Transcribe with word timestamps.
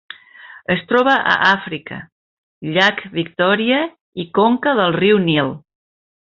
Es 0.75 0.79
troba 0.91 1.13
a 1.33 1.35
Àfrica: 1.49 1.99
llac 2.79 3.05
Victòria 3.19 3.85
i 4.25 4.29
conca 4.41 4.77
del 4.83 4.99
riu 5.01 5.25
Nil. 5.31 5.57